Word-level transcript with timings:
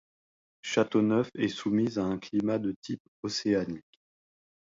Châteauneuf 0.63 1.29
est 1.35 1.47
soumise 1.47 1.99
à 1.99 2.05
un 2.05 2.17
climat 2.17 2.57
de 2.57 2.73
type 2.81 3.03
océanique. 3.21 4.01